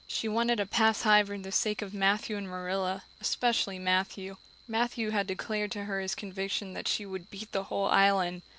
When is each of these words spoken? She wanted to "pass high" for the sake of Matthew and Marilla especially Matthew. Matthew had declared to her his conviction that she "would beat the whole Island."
She 0.07 0.27
wanted 0.27 0.55
to 0.55 0.65
"pass 0.65 1.03
high" 1.03 1.23
for 1.23 1.37
the 1.37 1.51
sake 1.51 1.83
of 1.83 1.93
Matthew 1.93 2.35
and 2.35 2.47
Marilla 2.49 3.03
especially 3.19 3.77
Matthew. 3.77 4.37
Matthew 4.67 5.11
had 5.11 5.27
declared 5.27 5.69
to 5.73 5.83
her 5.83 5.99
his 5.99 6.15
conviction 6.15 6.73
that 6.73 6.87
she 6.87 7.05
"would 7.05 7.29
beat 7.29 7.51
the 7.51 7.65
whole 7.65 7.85
Island." 7.85 8.41